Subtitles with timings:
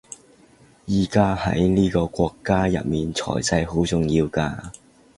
[0.87, 4.71] 而家喺呢個國家入面財勢好重要㗎